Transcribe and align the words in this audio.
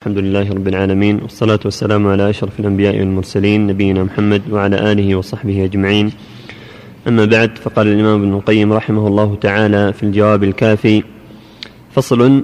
الحمد 0.00 0.18
لله 0.18 0.50
رب 0.50 0.68
العالمين 0.68 1.16
والصلاة 1.22 1.60
والسلام 1.64 2.06
على 2.06 2.30
أشرف 2.30 2.60
الأنبياء 2.60 2.98
والمرسلين 2.98 3.66
نبينا 3.66 4.04
محمد 4.04 4.42
وعلى 4.50 4.92
آله 4.92 5.16
وصحبه 5.16 5.64
أجمعين. 5.64 6.12
أما 7.08 7.24
بعد 7.24 7.58
فقال 7.58 7.86
الإمام 7.86 8.22
ابن 8.22 8.32
القيم 8.34 8.72
رحمه 8.72 9.06
الله 9.06 9.36
تعالى 9.40 9.92
في 9.92 10.02
الجواب 10.02 10.44
الكافي 10.44 11.02
فصل 11.92 12.42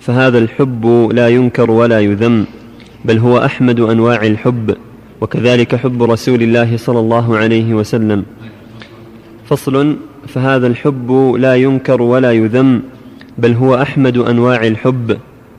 فهذا 0.00 0.38
الحب 0.38 0.86
لا 1.12 1.28
ينكر 1.28 1.70
ولا 1.70 2.00
يذم 2.00 2.44
بل 3.04 3.18
هو 3.18 3.38
أحمد 3.38 3.80
أنواع 3.80 4.26
الحب 4.26 4.76
وكذلك 5.20 5.76
حب 5.76 6.02
رسول 6.02 6.42
الله 6.42 6.76
صلى 6.76 7.00
الله 7.00 7.36
عليه 7.36 7.74
وسلم. 7.74 8.24
فصل 9.44 9.96
فهذا 10.26 10.66
الحب 10.66 11.34
لا 11.38 11.54
ينكر 11.54 12.02
ولا 12.02 12.32
يذم 12.32 12.82
بل 13.38 13.52
هو 13.52 13.74
أحمد 13.74 14.16
أنواع 14.16 14.66
الحب 14.66 15.16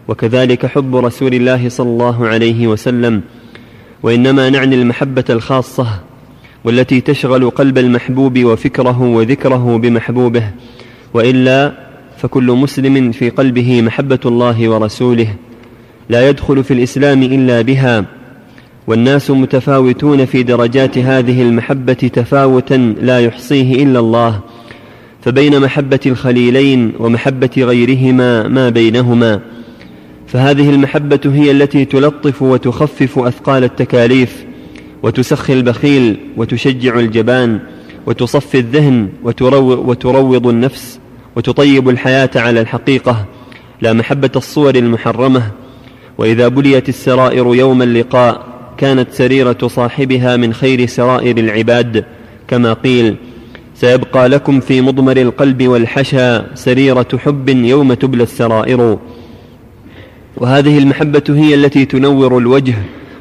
وكذلك 0.07 0.65
حب 0.65 0.95
رسول 0.95 1.33
الله 1.33 1.69
صلى 1.69 1.89
الله 1.89 2.27
عليه 2.27 2.67
وسلم 2.67 3.21
وإنما 4.03 4.49
نعني 4.49 4.75
المحبة 4.75 5.23
الخاصة 5.29 5.87
والتي 6.63 7.01
تشغل 7.01 7.49
قلب 7.49 7.77
المحبوب 7.77 8.43
وفكره 8.43 9.01
وذكره 9.01 9.77
بمحبوبه 9.77 10.51
وإلا 11.13 11.73
فكل 12.17 12.51
مسلم 12.51 13.11
في 13.11 13.29
قلبه 13.29 13.81
محبة 13.81 14.19
الله 14.25 14.69
ورسوله 14.69 15.27
لا 16.09 16.29
يدخل 16.29 16.63
في 16.63 16.73
الإسلام 16.73 17.23
إلا 17.23 17.61
بها 17.61 18.05
والناس 18.87 19.31
متفاوتون 19.31 20.25
في 20.25 20.43
درجات 20.43 20.97
هذه 20.97 21.41
المحبة 21.41 21.93
تفاوتا 21.93 22.95
لا 23.01 23.19
يحصيه 23.19 23.83
إلا 23.83 23.99
الله 23.99 24.39
فبين 25.21 25.59
محبة 25.59 25.99
الخليلين 26.05 26.93
ومحبة 26.99 27.49
غيرهما 27.57 28.47
ما 28.47 28.69
بينهما. 28.69 29.41
فهذه 30.27 30.69
المحبة 30.69 31.19
هي 31.25 31.51
التي 31.51 31.85
تلطف 31.85 32.41
وتخفف 32.41 33.19
أثقال 33.19 33.63
التكاليف 33.63 34.45
وتسخي 35.03 35.53
البخيل 35.53 36.17
وتشجع 36.37 36.99
الجبان 36.99 37.59
وتصفي 38.05 38.57
الذهن 38.57 39.09
وتروض 39.63 40.47
النفس 40.47 40.99
وتطيب 41.35 41.89
الحياة 41.89 42.29
على 42.35 42.61
الحقيقة. 42.61 43.25
لا 43.81 43.93
محبة 43.93 44.31
الصور 44.35 44.75
المحرمة. 44.75 45.51
وإذا 46.17 46.47
بليت 46.47 46.89
السرائر 46.89 47.55
يوم 47.55 47.81
اللقاء 47.81 48.45
كانت 48.77 49.11
سريرة 49.11 49.57
صاحبها 49.67 50.37
من 50.37 50.53
خير 50.53 50.85
سرائر 50.85 51.37
العباد. 51.37 52.05
كما 52.47 52.73
قيل 52.73 53.15
سيبقى 53.75 54.29
لكم 54.29 54.59
في 54.59 54.81
مضمر 54.81 55.17
القلب 55.17 55.67
والحشا 55.67 56.55
سريرة 56.55 57.07
حب 57.17 57.49
يوم 57.49 57.93
تبلى 57.93 58.23
السرائر. 58.23 58.97
وهذه 60.37 60.77
المحبة 60.77 61.23
هي 61.29 61.53
التي 61.53 61.85
تنور 61.85 62.37
الوجه 62.37 62.75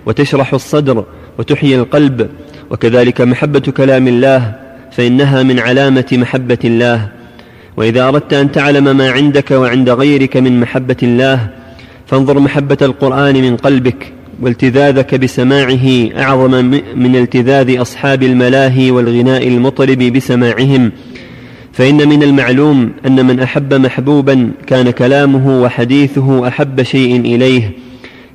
وتشرح 0.06 0.54
الصدر 0.54 1.04
وتحيي 1.38 1.76
القلب. 1.76 2.28
وكذلك 2.70 3.20
محبة 3.20 3.60
كلام 3.60 4.08
الله 4.08 4.54
فإنها 4.92 5.42
من 5.42 5.58
علامة 5.58 6.06
محبة 6.12 6.58
الله. 6.64 7.08
وإذا 7.76 8.08
أردت 8.08 8.32
أن 8.32 8.52
تعلم 8.52 8.96
ما 8.96 9.10
عندك 9.10 9.50
وعند 9.50 9.90
غيرك 9.90 10.36
من 10.36 10.60
محبة 10.60 10.96
الله 11.02 11.48
فانظر 12.06 12.38
محبة 12.38 12.76
القرآن 12.82 13.34
من 13.34 13.56
قلبك 13.56 14.12
والتذاذك 14.40 15.14
بسماعه 15.14 16.08
أعظم 16.18 16.50
من 16.96 17.16
التذاذ 17.16 17.80
أصحاب 17.80 18.22
الملاهي 18.22 18.90
والغناء 18.90 19.48
المطرب 19.48 19.98
بسماعهم. 19.98 20.92
فإن 21.76 22.08
من 22.08 22.22
المعلوم 22.22 22.92
أن 23.06 23.26
من 23.26 23.40
أحب 23.40 23.74
محبوبا 23.74 24.50
كان 24.66 24.90
كلامه 24.90 25.62
وحديثه 25.62 26.48
أحب 26.48 26.82
شيء 26.82 27.20
إليه. 27.20 27.70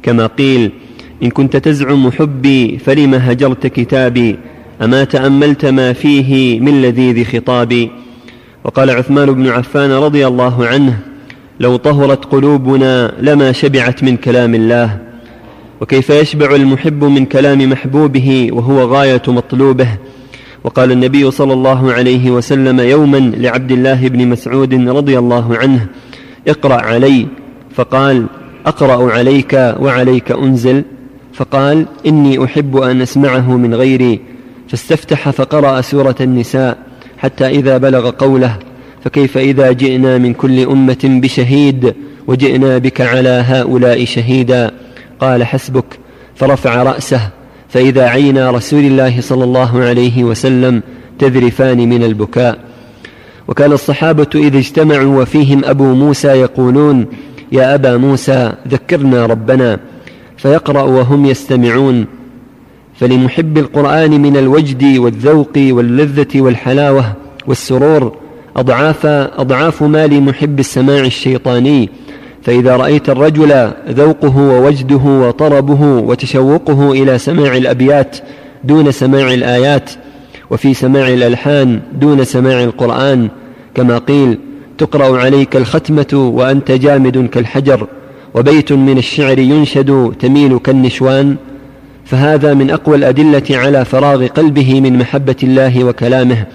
كما 0.03 0.27
قيل 0.27 0.71
إن 1.23 1.29
كنت 1.29 1.57
تزعم 1.57 2.11
حبي 2.11 2.77
فلم 2.77 3.13
هجرت 3.13 3.67
كتابي؟ 3.67 4.35
أما 4.81 5.03
تأملت 5.03 5.65
ما 5.65 5.93
فيه 5.93 6.59
من 6.59 6.81
لذيذ 6.81 7.23
خطابي؟ 7.23 7.91
وقال 8.63 8.89
عثمان 8.89 9.31
بن 9.31 9.47
عفان 9.47 9.91
رضي 9.91 10.27
الله 10.27 10.65
عنه 10.65 10.99
لو 11.59 11.75
طهرت 11.75 12.25
قلوبنا 12.25 13.13
لما 13.21 13.51
شبعت 13.51 14.03
من 14.03 14.17
كلام 14.17 14.55
الله. 14.55 14.97
وكيف 15.81 16.09
يشبع 16.09 16.55
المحب 16.55 17.03
من 17.03 17.25
كلام 17.25 17.69
محبوبه 17.69 18.49
وهو 18.51 18.81
غاية 18.81 19.21
مطلوبه؟ 19.27 19.87
وقال 20.63 20.91
النبي 20.91 21.31
صلى 21.31 21.53
الله 21.53 21.93
عليه 21.93 22.31
وسلم 22.31 22.79
يوما 22.79 23.17
لعبد 23.17 23.71
الله 23.71 24.07
بن 24.07 24.27
مسعود 24.27 24.73
رضي 24.73 25.19
الله 25.19 25.57
عنه 25.57 25.87
اقرأ 26.47 26.75
علي. 26.75 27.27
فقال 27.75 28.25
أقرأ 28.65 29.11
عليك 29.11 29.53
وعليك 29.79 30.31
أنزل. 30.31 30.83
فقال 31.33 31.85
إني 32.05 32.45
أحب 32.45 32.77
أن 32.77 33.01
أسمعه 33.01 33.57
من 33.57 33.75
غيري. 33.75 34.19
فاستفتح 34.67 35.29
فقرأ 35.29 35.81
سورة 35.81 36.15
النساء 36.21 36.77
حتى 37.17 37.47
إذا 37.47 37.77
بلغ 37.77 38.09
قوله 38.09 38.57
فكيف 39.03 39.37
إذا 39.37 39.71
جئنا 39.71 40.17
من 40.17 40.33
كل 40.33 40.59
أمة 40.59 40.99
بشهيد 41.03 41.93
وجئنا 42.27 42.77
بك 42.77 43.01
على 43.01 43.43
هؤلاء 43.47 44.05
شهيدا؟ 44.05 44.71
قال 45.19 45.43
حسبك. 45.43 45.85
فرفع 46.35 46.83
رأسه. 46.83 47.40
فإذا 47.73 48.03
عينا 48.07 48.51
رسول 48.51 48.79
الله 48.79 49.21
صلى 49.21 49.43
الله 49.43 49.79
عليه 49.79 50.23
وسلم 50.23 50.81
تذرفان 51.19 51.89
من 51.89 52.03
البكاء. 52.03 52.59
وكان 53.47 53.71
الصحابة 53.71 54.27
إذا 54.35 54.57
اجتمعوا 54.57 55.21
وفيهم 55.21 55.65
أبو 55.65 55.93
موسى 55.93 56.27
يقولون 56.27 57.05
يا 57.51 57.75
أبا 57.75 57.97
موسى 57.97 58.53
ذكرنا 58.67 59.25
ربنا. 59.25 59.79
فيقرأ 60.37 60.81
وهم 60.81 61.25
يستمعون. 61.25 62.05
فلمحب 62.99 63.57
القرآن 63.57 64.21
من 64.21 64.37
الوجد 64.37 64.97
والذوق 64.97 65.53
واللذة 65.57 66.41
والحلاوة 66.41 67.13
والسرور 67.47 68.17
أضعاف 68.55 69.05
أضعاف 69.05 69.83
ما 69.83 70.07
لمحب 70.07 70.59
السماع 70.59 70.99
الشيطاني 70.99 71.89
فإذا 72.43 72.75
رأيت 72.75 73.09
الرجل 73.09 73.71
ذوقه 73.89 74.37
ووجده 74.37 75.01
وطربه 75.05 75.83
وتشوقه 75.83 76.91
إلى 76.91 77.17
سماع 77.17 77.57
الأبيات 77.57 78.17
دون 78.63 78.91
سماع 78.91 79.33
الآيات 79.33 79.89
وفي 80.49 80.73
سماع 80.73 81.07
الألحان 81.07 81.81
دون 81.93 82.23
سماع 82.23 82.63
القرآن 82.63 83.29
كما 83.75 83.97
قيل 83.97 84.37
تقرأ 84.77 85.17
عليك 85.17 85.55
الختمة 85.55 86.31
وأنت 86.35 86.71
جامد 86.71 87.29
كالحجر 87.29 87.87
وبيت 88.33 88.71
من 88.71 88.97
الشعر 88.97 89.39
ينشد 89.39 90.13
تميل 90.19 90.57
كالنشوان 90.59 91.35
فهذا 92.05 92.53
من 92.53 92.71
أقوى 92.71 92.95
الأدلة 92.95 93.43
على 93.49 93.85
فراغ 93.85 94.27
قلبه 94.27 94.81
من 94.81 94.97
محبة 94.97 95.35
الله 95.43 95.83
وكلامه 95.83 96.45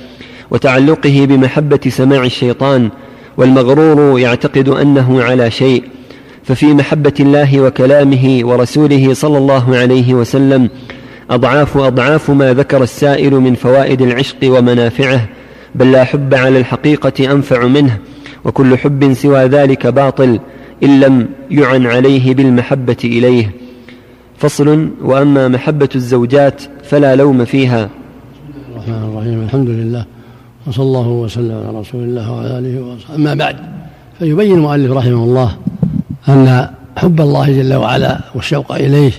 وتعلقه 0.51 1.27
بمحبة 1.31 1.81
سماع 1.89 2.25
الشيطان 2.25 2.91
والمغرور 3.37 4.21
يعتقد 4.21 4.69
أنه 4.69 5.23
على 5.23 5.51
شيء 5.51 5.85
ففي 6.45 6.67
محبة 6.67 7.15
الله 7.21 7.61
وكلامه 7.61 8.41
ورسوله 8.43 9.15
صلى 9.15 9.39
الله 9.39 9.77
عليه 9.77 10.15
وسلم 10.15 10.69
أضعاف 11.31 11.77
أضعاف 11.77 12.31
ما 12.31 12.55
ذكر 12.55 12.83
السائل 12.83 13.35
من 13.35 13.55
فوائد 13.55 14.03
العشق 14.03 14.37
ومنافعه 14.45 15.29
بل 15.75 15.93
لا 15.93 16.05
حب 16.05 16.35
على 16.35 16.59
الحقيقة 16.59 17.33
أنفع 17.33 17.67
منه 17.67 17.99
وكل 18.45 18.79
حب 18.79 19.13
سوى 19.13 19.45
ذلك 19.45 19.87
باطل 19.87 20.41
إن 20.83 21.01
لم 21.01 21.29
يعن 21.51 21.87
عليه 21.87 22.35
بالمحبة 22.35 22.97
إليه. 23.05 23.51
فصل 24.39 24.89
وأما 25.03 25.49
محبة 25.49 25.89
الزوجات 25.95 26.63
فلا 26.85 27.17
لوم 27.17 27.45
فيها. 27.45 27.91
الرحمن 28.73 29.11
الرحيم 29.11 29.43
الحمد 29.43 29.69
لله. 29.69 30.07
وصلى 30.67 30.85
الله 30.85 31.09
وسلم 31.09 31.65
على 31.69 31.79
رسول 31.79 32.03
الله 32.03 32.33
وعلى 32.33 32.59
آله 32.59 32.83
وصحبه. 32.83 33.15
أما 33.15 33.35
بعد 33.35 33.57
فيبين 34.19 34.55
المؤلف 34.55 34.93
رحمه 34.93 35.25
الله 35.25 35.57
أن 36.29 36.69
حب 36.97 37.21
الله 37.21 37.63
جل 37.63 37.75
وعلا 37.75 38.19
والشوق 38.35 38.73
إليه 38.73 39.13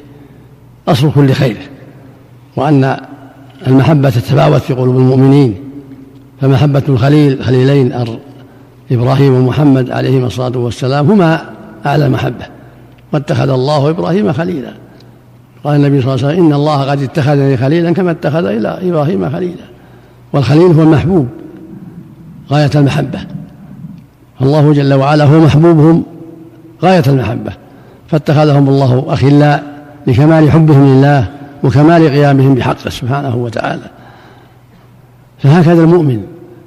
أصل 0.87 1.11
كل 1.11 1.31
خير 1.31 1.57
وأن 2.55 2.97
المحبة 3.67 4.09
تتفاوت 4.09 4.61
في 4.61 4.73
قلوب 4.73 4.97
المؤمنين 4.97 5.55
فمحبة 6.41 6.83
الخليل 6.89 7.43
خليلين 7.43 7.93
إبراهيم 8.91 9.33
ومحمد 9.33 9.91
عليهما 9.91 10.27
الصلاة 10.27 10.57
والسلام 10.57 11.11
هما 11.11 11.41
أعلى 11.85 12.05
المحبة. 12.05 12.45
واتخذ 13.13 13.49
الله 13.49 13.89
إبراهيم 13.89 14.33
خليلا. 14.33 14.71
قال 15.63 15.75
النبي 15.75 16.01
صلى 16.01 16.13
الله 16.13 16.25
عليه 16.25 16.35
وسلم 16.35 16.45
إن 16.45 16.53
الله 16.53 16.91
قد 16.91 17.01
اتخذني 17.01 17.57
خليلا 17.57 17.91
كما 17.91 18.11
اتخذ 18.11 18.45
إلى 18.45 18.89
إبراهيم 18.89 19.29
خليلا. 19.29 19.63
والخليل 20.33 20.71
هو 20.71 20.83
المحبوب 20.83 21.27
غاية 22.51 22.69
المحبة. 22.75 23.19
الله 24.41 24.73
جل 24.73 24.93
وعلا 24.93 25.23
هو 25.23 25.39
محبوبهم 25.39 26.03
غاية 26.83 27.03
المحبة. 27.07 27.51
فاتخذهم 28.07 28.69
الله 28.69 29.05
أخلاء 29.07 29.63
لكمال 30.07 30.51
حبهم 30.51 30.87
لله 30.87 31.27
وكمال 31.63 32.09
قيامهم 32.09 32.55
بحقه 32.55 32.89
سبحانه 32.89 33.35
وتعالى. 33.35 33.89
فهكذا 35.39 35.81
المؤمن 35.81 36.23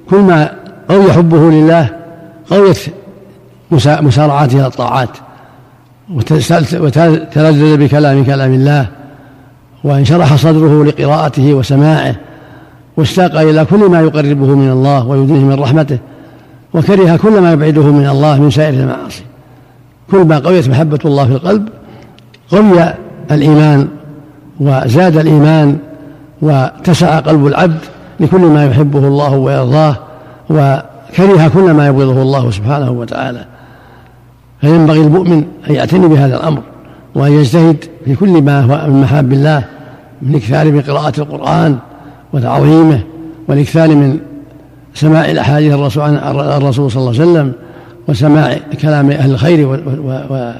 كل 0.09 0.19
ما 0.19 0.49
قوي 0.89 1.13
حبه 1.13 1.51
لله 1.51 1.89
قويت 2.49 2.79
مسارعته 3.71 4.59
إلى 4.59 4.67
الطاعات 4.67 5.09
وتلذذ 6.13 7.77
بكلام 7.77 8.23
كلام 8.23 8.53
الله 8.53 8.87
وانشرح 9.83 10.35
صدره 10.35 10.85
لقراءته 10.85 11.53
وسماعه 11.53 12.15
واشتاق 12.97 13.39
إلى 13.39 13.65
كل 13.65 13.89
ما 13.89 14.01
يقربه 14.01 14.55
من 14.55 14.71
الله 14.71 15.07
ويدنيه 15.07 15.39
من 15.39 15.59
رحمته 15.59 15.97
وكره 16.73 17.15
كل 17.15 17.41
ما 17.41 17.51
يبعده 17.51 17.83
من 17.83 18.07
الله 18.07 18.41
من 18.41 18.49
سائر 18.49 18.73
المعاصي. 18.73 19.23
كل 20.11 20.17
ما 20.17 20.39
قويت 20.39 20.69
محبة 20.69 20.99
الله 21.05 21.25
في 21.25 21.31
القلب 21.31 21.69
قوي 22.51 22.93
الإيمان 23.31 23.87
وزاد 24.59 25.17
الإيمان 25.17 25.77
واتسع 26.41 27.19
قلب 27.19 27.47
العبد 27.47 27.79
لكل 28.19 28.41
ما 28.41 28.65
يحبه 28.65 29.07
الله 29.07 29.35
ويرضاه 29.35 29.95
وكره 30.49 31.47
كل 31.53 31.71
ما 31.71 31.87
يبغضه 31.87 32.21
الله 32.21 32.51
سبحانه 32.51 32.91
وتعالى. 32.91 33.45
فينبغي 34.61 35.01
المؤمن 35.01 35.43
أن 35.69 35.75
يعتني 35.75 36.07
بهذا 36.07 36.37
الأمر 36.37 36.61
وأن 37.15 37.31
يجتهد 37.31 37.77
في 38.05 38.15
كل 38.15 38.41
ما 38.41 38.61
هو 38.61 38.91
من 38.91 39.01
محاب 39.01 39.33
الله 39.33 39.63
من 40.21 40.35
إكثار 40.35 40.71
من 40.71 40.81
قراءة 40.81 41.19
القرآن 41.21 41.77
وتعظيمه 42.33 42.99
والإكثار 43.47 43.95
من 43.95 44.19
سماع 44.93 45.31
الأحاديث 45.31 45.73
الرسول 45.73 46.03
عن 46.03 46.15
الرسول 46.37 46.91
صلى 46.91 47.01
الله 47.01 47.21
عليه 47.21 47.31
وسلم 47.31 47.53
وسماع 48.07 48.57
كلام 48.81 49.11
أهل 49.11 49.31
الخير 49.31 49.67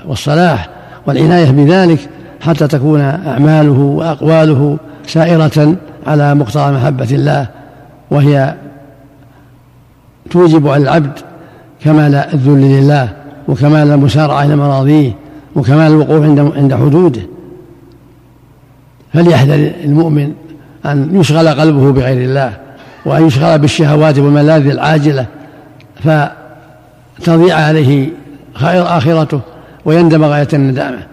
والصلاح 0.08 0.70
والعناية 1.08 1.52
بذلك 1.52 2.00
حتى 2.42 2.68
تكون 2.68 3.02
أعماله 3.02 3.80
وأقواله 3.80 4.78
سائرة 5.08 5.76
على 6.08 6.36
مقتضى 6.36 6.72
محبة 6.72 7.08
الله 7.12 7.48
وهي 8.12 8.56
توجب 10.30 10.68
على 10.68 10.84
العبد 10.84 11.20
كمال 11.84 12.16
الذل 12.16 12.62
لله 12.62 13.10
وكمال 13.48 13.92
المسارعة 13.92 14.44
إلى 14.44 14.56
مراضيه 14.56 15.12
وكمال 15.56 15.92
الوقوف 15.92 16.24
عند 16.24 16.40
عند 16.40 16.74
حدوده. 16.74 17.22
فليحذر 19.14 19.72
المؤمن 19.84 20.34
أن 20.86 21.20
يشغل 21.20 21.48
قلبه 21.48 21.92
بغير 21.92 22.30
الله 22.30 22.58
وأن 23.06 23.28
يشغل 23.28 23.60
بالشهوات 23.60 24.20
والملاذ 24.20 24.68
العاجلة 24.68 25.26
فتضيع 26.04 27.56
عليه 27.56 28.10
خير 28.54 28.98
آخرته 28.98 29.40
ويندم 29.86 30.24
غاية 30.24 30.48
الندامة. 30.54 31.08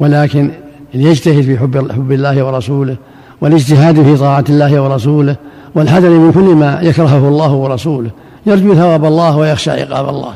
ولكن 0.00 0.50
ليجتهد 0.94 1.42
في 1.42 1.58
حب 1.58 1.92
حب 1.92 2.12
الله 2.12 2.42
ورسوله 2.42 2.96
والاجتهاد 3.40 4.02
في 4.02 4.16
طاعة 4.16 4.44
الله 4.48 4.82
ورسوله 4.82 5.36
والحذر 5.74 6.10
من 6.10 6.32
كل 6.32 6.54
ما 6.54 6.80
يكرهه 6.82 7.28
الله 7.28 7.52
ورسوله. 7.52 8.10
يرجو 8.46 8.74
ثواب 8.74 9.04
الله 9.04 9.36
ويخشى 9.36 9.70
عقاب 9.70 10.08
الله. 10.08 10.34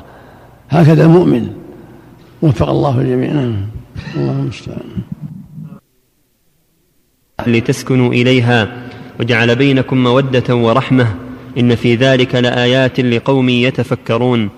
هكذا 0.71 1.05
المؤمن. 1.05 1.49
وفق 2.43 2.69
الله 2.69 3.01
الجميع. 3.01 3.33
نعم. 3.33 3.57
الله 4.17 4.33
المستعان 4.33 4.81
لتسكنوا 7.47 8.13
إليها 8.13 8.69
وجعل 9.21 9.57
بينكم 9.57 10.03
مودة 10.03 10.57
ورحمة 10.57 11.15
إن 11.59 11.75
في 11.75 11.95
ذلك 11.95 12.35
لآيات 12.35 13.01
لقوم 13.01 13.49
يتفكرون. 13.49 14.49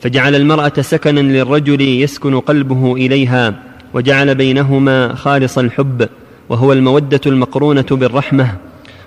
فجعل 0.00 0.34
المرأة 0.34 0.72
سكنا 0.80 1.20
للرجل 1.20 1.80
يسكن 1.80 2.40
قلبه 2.40 2.94
إليها 2.96 3.62
وجعل 3.94 4.34
بينهما 4.34 5.14
خالص 5.14 5.58
الحب 5.58 6.08
وهو 6.48 6.72
المودة 6.72 7.20
المقرونة 7.26 7.86
بالرحمة. 7.90 8.56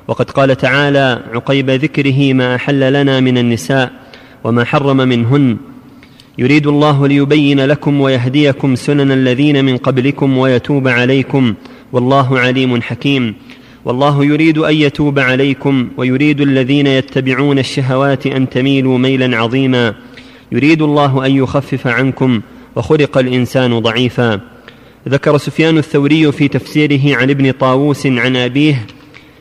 وقد 0.08 0.32
قال 0.32 0.58
تعالى 0.58 1.24
عقيب 1.34 1.70
ذكره 1.70 2.34
ما 2.34 2.56
أحل 2.56 2.94
لنا 2.94 3.20
من 3.20 3.38
النساء 3.38 3.92
وما 4.44 4.64
حرم 4.64 4.98
منهن. 4.98 5.58
يريد 6.38 6.68
الله 6.68 7.08
ليبين 7.08 7.66
لكم 7.66 8.02
ويهديكم 8.02 8.76
سنن 8.76 9.12
الذين 9.12 9.66
من 9.66 9.78
قبلكم 9.78 10.38
ويتوب 10.38 10.88
عليكم. 10.88 11.54
والله 11.94 12.40
عليم 12.40 12.82
حكيم. 12.82 13.36
والله 13.86 14.26
يريد 14.26 14.58
أن 14.58 14.76
يتوب 14.76 15.20
عليكم 15.20 15.90
ويريد 15.98 16.42
الذين 16.42 16.88
يتبعون 16.88 17.60
الشهوات 17.60 18.28
أن 18.28 18.50
تميلوا 18.50 18.98
ميلا 18.98 19.38
عظيما. 19.38 19.96
يريد 20.52 20.82
الله 20.82 21.26
أن 21.26 21.32
يخفف 21.32 21.88
عنكم 21.88 22.42
وخلق 22.76 23.18
الإنسان 23.18 23.80
ضعيفا. 23.80 24.40
ذكر 25.10 25.38
سفيان 25.38 25.78
الثوري 25.78 26.32
في 26.32 26.48
تفسيره 26.48 27.18
عن 27.18 27.30
ابن 27.30 27.52
طاووس 27.52 28.08
عن 28.08 28.36
أبيه 28.36 28.86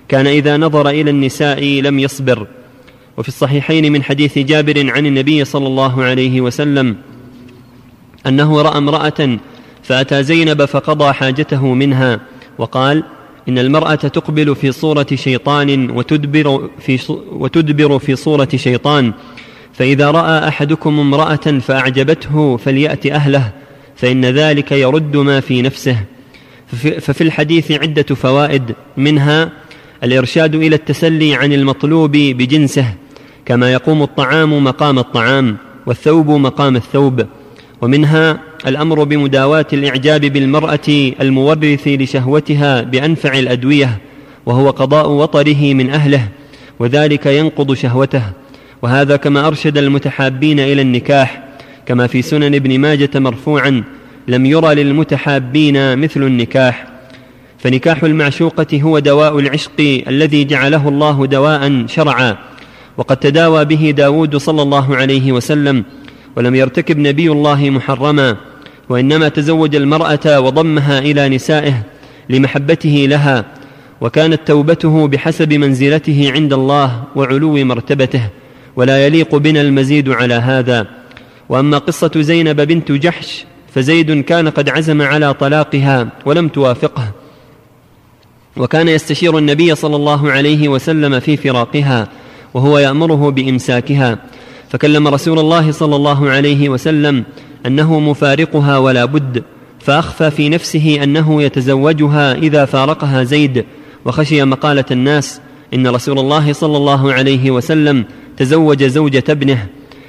كان 0.08 0.26
إذا 0.26 0.56
نظر 0.56 0.88
إلى 0.88 1.10
النساء 1.10 1.64
لم 1.64 1.99
يصبر. 1.99 2.46
وفي 3.16 3.28
الصحيحين 3.28 3.93
من 3.93 4.02
حديث 4.02 4.38
جابر 4.38 4.90
عن 4.90 5.06
النبي 5.06 5.44
صلى 5.44 5.66
الله 5.66 6.02
عليه 6.02 6.40
وسلم 6.40 6.96
أنه 8.26 8.62
رأى 8.62 8.78
امرأة 8.78 9.38
فأتى 9.82 10.22
زينب 10.22 10.64
فقضى 10.64 11.12
حاجته 11.12 11.75
منها. 11.75 12.20
وقال 12.62 13.05
إن 13.49 13.59
المرأة 13.59 13.94
تقبل 13.94 14.56
في 14.56 14.73
صورة 14.73 15.06
شيطان 15.14 15.91
وتدبر 15.91 16.70
في, 16.79 16.99
وتدبر 17.32 17.99
في 17.99 18.17
صورة 18.17 18.49
شيطان 18.55 19.12
فإذا 19.73 20.11
رأى 20.11 20.49
أحدكم 20.49 21.00
امرأة 21.00 21.37
فأعجبته 21.37 22.56
فليأت 22.56 23.06
أهله 23.06 23.53
فإن 23.97 24.25
ذلك 24.25 24.73
يرد 24.73 25.17
ما 25.17 25.41
في 25.41 25.62
نفسه. 25.62 25.97
ففي 27.00 27.20
الحديث 27.20 27.73
عدة 27.73 28.14
فوائد 28.14 28.75
منها 28.97 29.53
الإرشاد 30.03 30.55
إلى 30.55 30.76
التسلي 30.76 31.35
عن 31.35 31.53
المطلوب 31.53 32.12
بجنسه 32.12 32.94
كما 33.44 33.73
يقوم 33.73 34.03
الطعام 34.03 34.64
مقام 34.64 34.99
الطعام 34.99 35.56
والثوب 35.87 36.31
مقام 36.31 36.76
الثوب. 36.76 37.26
ومنها 37.82 38.40
الأمر 38.67 39.05
بمداواة 39.05 39.67
الإعجاب 39.73 40.20
بالمرأة 40.20 41.12
المورث 41.20 41.88
لشهوتها 41.88 42.82
بأنفع 42.82 43.38
الأدوية 43.38 43.99
وهو 44.46 44.70
قضاء 44.70 45.11
وطره 45.11 45.75
من 45.75 45.90
أهله 45.90 46.29
وذلك 46.79 47.26
ينقض 47.26 47.75
شهوته. 47.75 48.23
وهذا 48.82 49.17
كما 49.17 49.46
أرشد 49.46 49.79
المتحابين 49.79 50.61
إلى 50.61 50.82
النكاح 50.82 51.43
كما 51.87 52.06
في 52.06 52.23
سنن 52.23 52.55
ابن 52.55 52.79
ماجة 52.79 53.11
مرفوعا 53.14 53.85
لم 54.28 54.46
يرى 54.46 54.75
للمتحابين 54.75 55.99
مثل 55.99 56.23
النكاح 56.23 56.87
فنكاح 57.58 58.05
المعشوقة 58.05 58.82
هو 58.82 58.99
دواء 58.99 59.38
العشق 59.38 60.02
الذي 60.08 60.44
جعله 60.44 60.88
الله 60.88 61.26
دواء 61.26 61.87
شرعا 61.87 62.37
وقد 62.96 63.17
تداوى 63.17 63.64
به 63.64 63.94
داود 63.96 64.37
صلى 64.37 64.62
الله 64.62 64.96
عليه 64.96 65.32
وسلم 65.32 65.85
ولم 66.37 66.55
يرتكب 66.55 66.99
نبي 66.99 67.31
الله 67.31 67.70
محرما 67.70 68.37
وإنما 68.88 69.29
تزوج 69.29 69.76
المرأة 69.76 70.40
وضمها 70.40 70.99
إلى 70.99 71.29
نسائه 71.29 71.82
لمحبته 72.29 73.06
لها 73.09 73.45
وكانت 74.00 74.40
توبته 74.47 75.09
بحسب 75.09 75.52
منزلته 75.52 76.30
عند 76.35 76.52
الله 76.52 77.02
وعلو 77.16 77.64
مرتبته 77.64 78.28
ولا 78.76 79.06
يليق 79.06 79.37
بنا 79.37 79.61
المزيد 79.61 80.09
على 80.09 80.35
هذا. 80.35 80.87
وأما 81.49 81.78
قصة 81.78 82.11
زينب 82.16 82.61
بنت 82.61 82.92
جحش 82.92 83.45
فزيد 83.75 84.25
كان 84.25 84.49
قد 84.49 84.68
عزم 84.68 85.02
على 85.02 85.35
طلاقها 85.35 86.09
ولم 86.26 86.49
توافقه. 86.49 87.11
وكان 88.56 88.88
يستشير 88.88 89.38
النبي 89.38 89.75
صلى 89.75 89.97
الله 89.97 90.30
عليه 90.30 90.68
وسلم 90.68 91.21
في 91.21 91.37
فراقها 91.37 92.09
وهو 92.54 92.78
يأمره 92.78 93.30
بإمساكها. 93.30 94.18
فكلم 94.73 95.09
رسول 95.09 95.38
الله 95.38 95.73
صلى 95.73 95.97
الله 95.97 96.31
عليه 96.31 96.69
وسلم 96.69 97.25
أنه 97.67 98.00
مفارقها 98.00 98.79
ولا 98.79 99.05
بد 99.05 99.43
فأخفى 99.81 100.31
في 100.31 100.49
نفسه 100.49 100.99
أنه 101.02 101.43
يتزوجها 101.43 102.35
إذا 102.35 102.64
فارقها 102.64 103.23
زيد 103.23 103.64
وخشي 104.05 104.45
مقالة 104.45 104.85
الناس 104.91 105.41
إن 105.75 105.87
رسول 105.87 106.19
الله 106.19 106.52
صلى 106.52 106.76
الله 106.76 107.12
عليه 107.12 107.50
وسلم 107.50 108.05
تزوج 108.37 108.85
زوجة 108.85 109.25
ابنه 109.29 109.67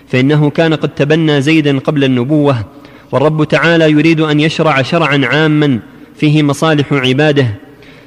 فإنه 0.07 0.49
كان 0.49 0.73
قد 0.73 0.89
تبنى 0.89 1.41
زيدا 1.41 1.79
قبل 1.79 2.03
النبوة 2.03 2.65
والرب 3.11 3.43
تعالى 3.43 3.91
يريد 3.91 4.21
أن 4.21 4.39
يشرع 4.39 4.81
شرعا 4.81 5.21
عاما 5.25 5.79
فيه 6.15 6.43
مصالح 6.43 6.93
عباده 6.93 7.47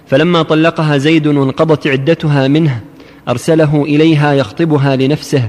فلما 0.07 0.43
طلقها 0.43 0.97
زيد 0.97 1.27
وانقضت 1.27 1.87
عدتها 1.87 2.49
منه 2.49 2.81
أرسله 3.29 3.85
إليها 3.85 4.33
يخطبها 4.33 4.97
لنفسه 4.97 5.49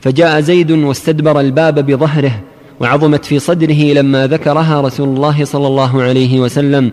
فجاء 0.00 0.40
زيد 0.40 0.70
واستدبر 0.70 1.40
الباب 1.40 1.86
بظهره 1.86 2.40
وعظمت 2.80 3.24
في 3.24 3.38
صدره 3.38 3.92
لما 3.92 4.26
ذكرها 4.26 4.80
رسول 4.80 5.08
الله 5.08 5.44
صلى 5.44 5.66
الله 5.66 6.02
عليه 6.02 6.40
وسلم 6.40 6.92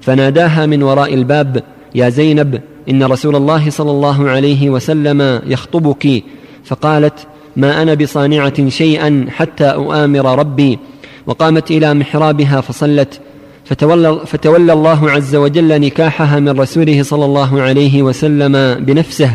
فناداها 0.00 0.66
من 0.66 0.82
وراء 0.82 1.14
الباب 1.14 1.62
يا 1.94 2.08
زينب 2.08 2.60
إن 2.88 3.02
رسول 3.02 3.36
الله 3.36 3.70
صلى 3.70 3.90
الله 3.90 4.30
عليه 4.30 4.70
وسلم 4.70 5.40
يخطبك. 5.46 6.22
فقالت 6.64 7.26
ما 7.56 7.82
أنا 7.82 7.94
بصانعة 7.94 8.68
شيئا 8.68 9.26
حتى 9.30 9.64
أؤامر 9.64 10.38
ربي. 10.38 10.78
وقامت 11.26 11.70
إلى 11.70 11.94
محرابها 11.94 12.60
فصلت 12.60 13.20
فتولى, 13.64 14.20
فتولى 14.26 14.72
الله 14.72 15.10
عز 15.10 15.36
وجل 15.36 15.80
نكاحها 15.80 16.40
من 16.40 16.60
رسوله 16.60 17.02
صلى 17.02 17.24
الله 17.24 17.62
عليه 17.62 18.02
وسلم 18.02 18.84
بنفسه 18.84 19.34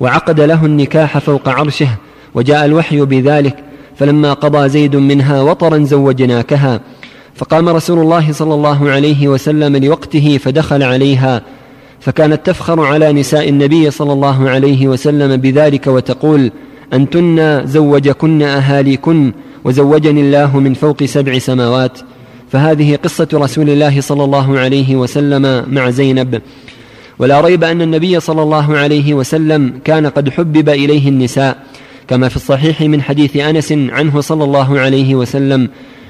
وعقد 0.00 0.40
له 0.40 0.66
النكاح 0.66 1.18
فوق 1.18 1.48
عرشه 1.48 1.88
وجاء 2.34 2.64
الوحي 2.64 3.00
بذلك 3.00 3.56
فلما 3.96 4.32
قضى 4.32 4.68
زيد 4.68 4.96
منها 4.96 5.42
وطرا 5.42 5.78
زوجناكها. 5.84 6.80
فقام 7.34 7.68
رسول 7.68 7.98
الله 7.98 8.32
صلى 8.32 8.54
الله 8.54 8.90
عليه 8.90 9.28
وسلم 9.28 9.76
لوقته 9.76 10.38
فدخل 10.38 10.82
عليها. 10.82 11.42
فكانت 12.00 12.46
تفخر 12.46 12.80
على 12.80 13.12
نساء 13.12 13.48
النبي 13.48 13.90
صلى 13.90 14.12
الله 14.12 14.50
عليه 14.50 14.88
وسلم 14.88 15.36
بذلك 15.36 15.86
وتقول 15.86 16.50
أنتن 16.92 17.66
زوجكن 17.66 18.42
أهاليكن 18.42 19.32
وزوجني 19.64 20.20
الله 20.20 20.58
من 20.58 20.74
فوق 20.74 21.04
سبع 21.04 21.38
سماوات. 21.38 21.98
فهذه 22.52 22.96
قصة 22.96 23.28
رسول 23.34 23.70
الله 23.70 24.00
صلى 24.00 24.24
الله 24.24 24.58
عليه 24.58 24.96
وسلم 24.96 25.64
مع 25.74 25.90
زينب. 25.90 26.42
ولا 27.18 27.40
ريب 27.40 27.64
أن 27.64 27.82
النبي 27.82 28.20
صلى 28.20 28.42
الله 28.42 28.76
عليه 28.78 29.14
وسلم 29.14 29.80
كان 29.84 30.06
قد 30.06 30.28
حبب 30.28 30.68
إليه 30.68 31.08
النساء. 31.08 31.56
كما 32.10 32.28
في 32.28 32.36
الصحيح 32.36 32.80
من 32.80 33.02
حديث 33.02 33.36
أنس 33.36 33.72
عنه 33.72 34.20
صلى 34.20 34.44
الله 34.44 34.80
عليه 34.80 35.14
وسلم 35.14 35.68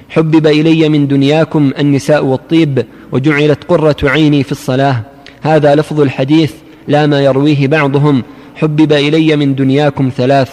حبب 0.09 0.47
إلي 0.47 0.89
من 0.89 1.09
دنياكم 1.09 1.73
النساء 1.79 2.25
والطيب 2.25 2.87
وجعلت 3.13 3.65
قرة 3.65 3.97
عيني 4.05 4.43
في 4.43 4.53
الصلاة. 4.53 5.03
هذا 5.41 5.75
لفظ 5.75 6.01
الحديث 6.01 6.53
لا 6.89 7.07
ما 7.07 7.21
يرويه 7.21 7.67
بعضهم 7.67 8.23
حبب 8.55 8.93
إلي 8.93 9.37
من 9.37 9.55
دنياكم 9.55 10.11
ثلاث. 10.17 10.51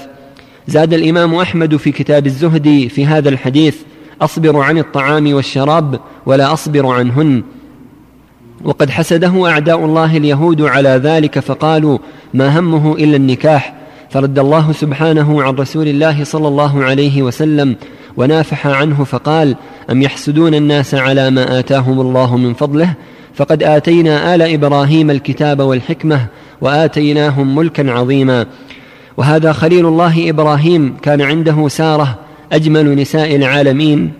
زاد 0.67 0.93
الإمام 0.93 1.35
أحمد 1.35 1.75
في 1.75 1.91
كتاب 1.91 2.25
الزهد 2.25 2.87
في 2.87 3.05
هذا 3.05 3.29
الحديث 3.29 3.75
أصبر 4.21 4.59
عن 4.59 4.77
الطعام 4.77 5.33
والشراب 5.33 5.99
ولا 6.25 6.53
أصبر 6.53 6.87
عنهن. 6.87 7.43
وقد 8.63 8.89
حسده 8.89 9.49
أعداء 9.49 9.85
الله 9.85 10.17
اليهود 10.17 10.61
على 10.61 10.89
ذلك 10.89 11.39
فقالوا 11.39 11.97
ما 12.33 12.59
همه 12.59 12.95
إلا 12.95 13.15
النكاح 13.15 13.86
فرد 14.09 14.39
الله 14.39 14.71
سبحانه 14.71 15.43
عن 15.43 15.55
رسول 15.55 15.87
الله 15.87 16.23
صلى 16.23 16.47
الله 16.47 16.83
عليه 16.83 17.21
وسلم 17.21 17.75
ونافح 18.17 18.67
عنه 18.67 19.03
فقال 19.03 19.55
أم 19.91 20.01
يحسدون 20.01 20.55
الناس 20.55 20.95
على 20.95 21.29
ما 21.29 21.59
آتاهم 21.59 22.01
الله 22.01 22.37
من 22.37 22.53
فضله؟ 22.53 22.93
فقد 23.33 23.63
آتينا 23.63 24.35
آل 24.35 24.41
إبراهيم 24.41 25.11
الكتاب 25.11 25.59
والحكمة 25.59 26.25
وآتيناهم 26.61 27.55
ملكا 27.55 27.91
عظيما. 27.91 28.45
وهذا 29.17 29.51
خليل 29.53 29.85
الله 29.85 30.29
إبراهيم 30.29 30.97
كان 31.01 31.21
عنده 31.21 31.67
سارة 31.67 32.19
أجمل 32.51 32.95
نساء 32.95 33.35
العالمين 33.35 34.11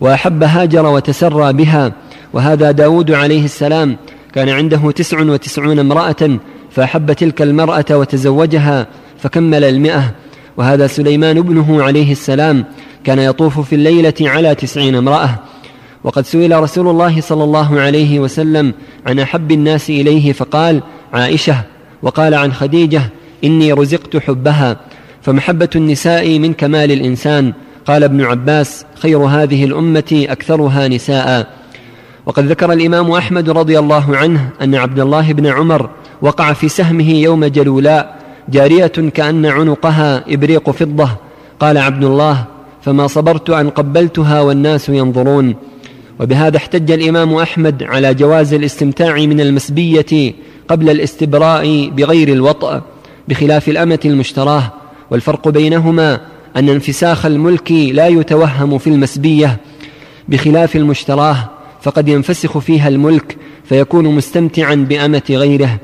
وأحب 0.00 0.42
هاجر 0.42 0.86
وتسرى 0.86 1.52
بها. 1.52 1.92
وهذا 2.32 2.70
داود 2.70 3.10
عليه 3.10 3.44
السلام 3.44 3.96
كان 4.32 4.48
عنده 4.48 4.90
تسع 4.90 5.20
وتسعون 5.20 5.78
امرأة 5.78 6.38
فأحب 6.70 7.12
تلك 7.12 7.42
المرأة 7.42 7.84
وتزوجها. 7.90 8.86
فكمل 9.24 9.64
المئة. 9.64 10.14
وهذا 10.56 10.86
سليمان 10.86 11.38
ابنه 11.38 11.82
عليه 11.82 12.12
السلام 12.12 12.64
كان 13.04 13.18
يطوف 13.18 13.60
في 13.60 13.74
الليلة 13.74 14.14
على 14.20 14.54
تسعين 14.54 14.94
امرأة. 14.94 15.38
وقد 16.04 16.26
سئل 16.26 16.62
رسول 16.62 16.88
الله 16.88 17.20
صلى 17.20 17.44
الله 17.44 17.80
عليه 17.80 18.20
وسلم 18.20 18.74
عن 19.06 19.18
أحب 19.18 19.52
الناس 19.52 19.90
إليه 19.90 20.32
فقال 20.32 20.82
عائشة. 21.12 21.56
وقال 22.02 22.34
عن 22.34 22.52
خديجة 22.52 23.02
إني 23.44 23.72
رزقت 23.72 24.16
حبها 24.16 24.76
فمحبة 25.22 25.70
النساء 25.76 26.38
من 26.38 26.52
كمال 26.52 26.92
الإنسان. 26.92 27.52
قال 27.86 28.04
ابن 28.04 28.24
عباس 28.24 28.86
خير 28.94 29.18
هذه 29.18 29.64
الأمة 29.64 30.26
أكثرها 30.28 30.88
نساء. 30.88 31.46
وقد 32.26 32.44
ذكر 32.44 32.72
الإمام 32.72 33.10
أحمد 33.10 33.50
رضي 33.50 33.78
الله 33.78 34.16
عنه 34.16 34.50
أن 34.62 34.74
عبد 34.74 35.00
الله 35.00 35.32
بن 35.32 35.46
عمر 35.46 35.90
وقع 36.22 36.52
في 36.52 36.68
سهمه 36.68 37.10
يوم 37.10 37.44
جلولاء 37.44 38.23
جارية 38.48 38.86
كأن 38.86 39.46
عنقها 39.46 40.24
إبريق 40.28 40.70
فضة. 40.70 41.10
قال 41.60 41.78
عبد 41.78 42.04
الله 42.04 42.44
فما 42.82 43.06
صبرت 43.06 43.50
أن 43.50 43.70
قبلتها 43.70 44.40
والناس 44.40 44.88
ينظرون. 44.88 45.54
وبهذا 46.20 46.56
احتج 46.56 46.90
الإمام 46.90 47.34
أحمد 47.34 47.82
على 47.82 48.14
جواز 48.14 48.54
الاستمتاع 48.54 49.16
من 49.16 49.40
المسبية 49.40 50.34
قبل 50.68 50.90
الاستبراء 50.90 51.88
بغير 51.88 52.28
الوطأ 52.28 52.82
بخلاف 53.28 53.68
الأمة 53.68 54.00
المشتراه. 54.04 54.72
والفرق 55.10 55.48
بينهما 55.48 56.20
أن 56.56 56.68
انفساخ 56.68 57.26
الملك 57.26 57.72
لا 57.72 58.08
يتوهم 58.08 58.78
في 58.78 58.86
المسبية. 58.86 59.56
بخلاف 60.28 60.76
المشتراه 60.76 61.50
فقد 61.82 62.08
ينفسخ 62.08 62.58
فيها 62.58 62.88
الملك 62.88 63.36
فيكون 63.64 64.04
مستمتعا 64.04 64.74
بأمة 64.74 65.22
غيره. 65.30 65.78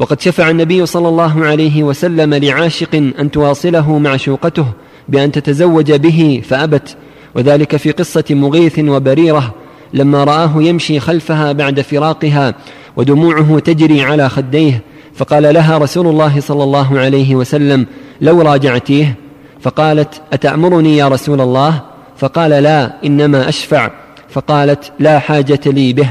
وقد 0.00 0.20
شفع 0.20 0.50
النبي 0.50 0.86
صلى 0.86 1.08
الله 1.08 1.44
عليه 1.44 1.82
وسلم 1.82 2.34
لعاشق 2.34 2.94
أن 2.94 3.30
تواصله 3.30 3.98
معشوقته 3.98 4.66
بأن 5.08 5.32
تتزوج 5.32 5.92
به 5.92 6.42
فأبت 6.48 6.96
وذلك 7.34 7.76
في 7.76 7.90
قصة 7.90 8.24
مغيث 8.30 8.78
وبريرة 8.78 9.54
لما 9.94 10.24
رآه 10.24 10.52
يمشي 10.56 11.00
خلفها 11.00 11.52
بعد 11.52 11.80
فراقها 11.80 12.54
ودموعه 12.96 13.58
تجري 13.58 14.02
على 14.02 14.28
خديه 14.28 14.82
فقال 15.14 15.54
لها 15.54 15.78
رسول 15.78 16.06
الله 16.06 16.40
صلى 16.40 16.64
الله 16.64 16.98
عليه 16.98 17.34
وسلم 17.34 17.86
لو 18.20 18.42
راجعتيه؟ 18.42 19.14
فقالت 19.60 20.22
أتأمرني 20.32 20.96
يا 20.96 21.08
رسول 21.08 21.40
الله؟ 21.40 21.80
فقال 22.16 22.50
لا 22.50 22.92
إنما 23.04 23.48
أشفع. 23.48 23.90
فقالت 24.28 24.92
لا 24.98 25.18
حاجة 25.18 25.60
لي 25.66 25.92
به. 25.92 26.08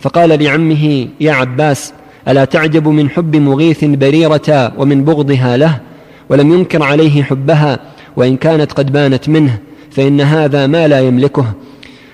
فقال 0.00 0.42
لعمه 0.42 1.08
يا 1.20 1.32
عباس 1.32 1.92
ألا 2.28 2.44
تعجب 2.44 2.88
من 2.88 3.10
حب 3.10 3.36
مغيث 3.36 3.84
بريرة 3.84 4.72
ومن 4.78 5.04
بغضها 5.04 5.56
له؟ 5.56 5.80
ولم 6.28 6.52
ينكر 6.52 6.82
عليه 6.82 7.22
حبها 7.22 7.78
وإن 8.16 8.36
كانت 8.36 8.72
قد 8.72 8.92
بانت 8.92 9.28
منه 9.28 9.58
فإن 9.90 10.20
هذا 10.20 10.66
ما 10.66 10.88
لا 10.88 11.00
يملكه. 11.00 11.46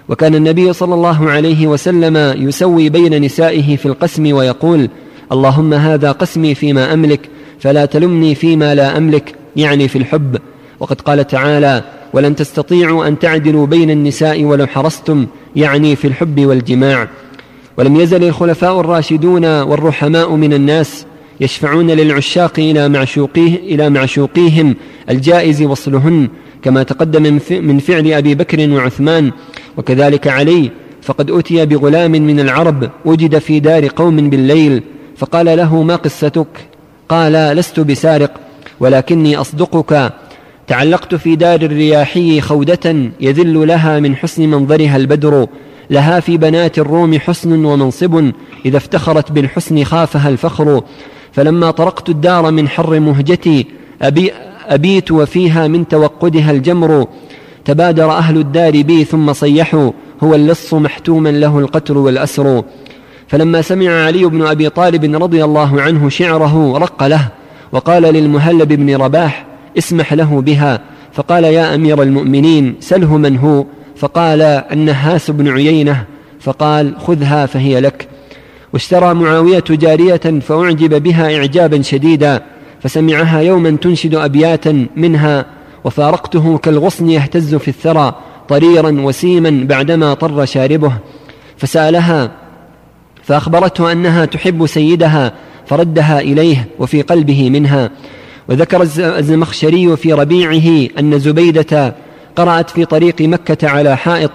وكان 0.08 0.34
النبي 0.34 0.72
صلى 0.72 0.94
الله 0.94 1.30
عليه 1.30 1.66
وسلم 1.66 2.16
يسوي 2.48 2.88
بين 2.88 3.22
نسائه 3.22 3.76
في 3.76 3.86
القسم 3.86 4.32
ويقول 4.32 4.88
اللهم 5.32 5.74
هذا 5.74 6.12
قسمي 6.12 6.54
فيما 6.54 6.92
أملك 6.92 7.20
فلا 7.60 7.84
تلمني 7.84 8.34
فيما 8.34 8.74
لا 8.74 8.96
أملك 8.96 9.34
يعني 9.56 9.88
في 9.88 9.98
الحب. 9.98 10.38
وقد 10.80 11.00
قال 11.00 11.26
تعالى 11.26 11.82
ولن 12.12 12.36
تستطيعوا 12.36 13.08
أن 13.08 13.18
تعدلوا 13.18 13.66
بين 13.66 13.90
النساء 13.90 14.44
ولو 14.44 14.66
حرصتم 14.66 15.26
يعني 15.56 15.96
في 15.96 16.06
الحب 16.06 16.46
والجماع. 16.46 17.08
ولم 17.78 17.96
يزل 17.96 18.24
الخلفاء 18.24 18.80
الراشدون 18.80 19.44
والرحماء 19.60 20.34
من 20.34 20.52
الناس 20.52 21.06
يشفعون 21.40 21.90
للعشاق 21.90 22.52
إلى 22.58 22.88
معشوقيه 22.88 23.54
إلى 23.54 23.90
معشوقيهم 23.90 24.76
الجائز 25.10 25.62
وصلهن 25.62 26.28
كما 26.62 26.82
تقدم 26.82 27.40
من 27.50 27.78
فعل 27.78 28.12
أبي 28.12 28.34
بكر 28.34 28.70
وعثمان. 28.70 29.32
وكذلك 29.76 30.28
علي 30.28 30.70
فقد 31.02 31.30
أتي 31.30 31.66
بغلام 31.66 32.10
من 32.10 32.40
العرب 32.40 32.90
وجد 33.04 33.38
في 33.38 33.60
دار 33.60 33.88
قوم 33.88 34.30
بالليل 34.30 34.82
فقال 35.16 35.46
له 35.46 35.82
ما 35.82 35.96
قصتك؟ 35.96 36.68
قال 37.08 37.32
لست 37.32 37.80
بسارق 37.80 38.40
ولكني 38.80 39.36
أصدقك. 39.36 40.12
تعلقت 40.66 41.14
في 41.14 41.36
دار 41.36 41.60
الرياحي 41.60 42.40
خوده 42.40 43.10
يذل 43.20 43.68
لها 43.68 44.00
من 44.00 44.16
حسن 44.16 44.48
منظرها 44.48 44.96
البدر. 44.96 45.46
لها 45.90 46.20
في 46.20 46.36
بنات 46.36 46.78
الروم 46.78 47.18
حسن 47.18 47.64
ومنصب 47.64 48.30
إذا 48.66 48.76
افتخرت 48.76 49.32
بالحسن 49.32 49.84
خافها 49.84 50.28
الفخر. 50.28 50.82
فلما 51.32 51.70
طرقت 51.70 52.08
الدار 52.08 52.50
من 52.50 52.68
حر 52.68 53.00
مهجتي 53.00 53.66
أبي 54.02 54.32
أبيت 54.66 55.10
وفيها 55.10 55.68
من 55.68 55.88
توقدها 55.88 56.50
الجمر. 56.50 57.06
تبادر 57.64 58.10
أهل 58.10 58.36
الدار 58.36 58.82
بي 58.82 59.04
ثم 59.04 59.32
صيحوا 59.32 59.90
هو 60.22 60.34
اللص 60.34 60.74
محتوما 60.74 61.28
له 61.28 61.58
القتل 61.58 61.96
والأسر. 61.96 62.62
فلما 63.28 63.62
سمع 63.62 63.90
علي 63.90 64.24
بن 64.24 64.46
أبي 64.46 64.68
طالب 64.68 65.22
رضي 65.22 65.44
الله 65.44 65.82
عنه 65.82 66.08
شعره 66.08 66.78
رق 66.78 67.02
له. 67.02 67.28
وقال 67.72 68.02
للمهلب 68.02 68.72
بن 68.72 68.96
رباح 68.96 69.46
اسمح 69.78 70.12
له 70.12 70.40
بها. 70.40 70.80
فقال 71.12 71.44
يا 71.44 71.74
أمير 71.74 72.02
المؤمنين 72.02 72.74
سله 72.80 73.16
من 73.16 73.36
هو؟ 73.36 73.64
فقال 73.98 74.42
النهاس 74.42 75.30
بن 75.30 75.48
عيينة 75.48 76.04
فقال 76.40 76.94
خذها 76.98 77.46
فهي 77.46 77.80
لك. 77.80 78.08
واشترى 78.72 79.14
معاوية 79.14 79.64
جارية 79.70 80.40
فأعجب 80.40 81.02
بها 81.02 81.36
إعجابا 81.36 81.82
شديدا 81.82 82.42
فسمعها 82.82 83.40
يوما 83.40 83.70
تنشد 83.70 84.14
أبياتا 84.14 84.86
منها 84.96 85.46
وفارقته 85.84 86.58
كالغصن 86.58 87.10
يهتز 87.10 87.54
في 87.54 87.68
الثرى 87.68 88.14
طريرا 88.48 89.00
وسيما 89.00 89.66
بعدما 89.66 90.14
طر 90.14 90.44
شاربه. 90.44 90.92
فسألها 91.56 92.30
فأخبرته 93.22 93.92
أنها 93.92 94.24
تحب 94.24 94.66
سيدها 94.66 95.32
فردها 95.66 96.20
إليه 96.20 96.68
وفي 96.78 97.02
قلبه 97.02 97.50
منها. 97.50 97.90
وذكر 98.48 98.82
الزمخشري 98.98 99.96
في 99.96 100.12
ربيعه 100.12 100.88
أن 100.98 101.18
زبيدة 101.18 101.94
قرأت 102.38 102.70
في 102.70 102.84
طريق 102.84 103.22
مكة 103.22 103.68
على 103.68 103.96
حائط 103.96 104.30